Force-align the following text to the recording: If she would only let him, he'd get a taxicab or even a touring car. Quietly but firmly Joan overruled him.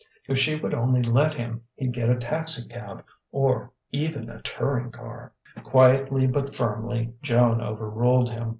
If 0.27 0.39
she 0.39 0.55
would 0.55 0.73
only 0.73 1.03
let 1.03 1.35
him, 1.35 1.61
he'd 1.75 1.91
get 1.93 2.09
a 2.09 2.15
taxicab 2.15 3.05
or 3.31 3.71
even 3.91 4.31
a 4.31 4.41
touring 4.41 4.89
car. 4.89 5.31
Quietly 5.63 6.25
but 6.25 6.55
firmly 6.55 7.13
Joan 7.21 7.61
overruled 7.61 8.31
him. 8.31 8.49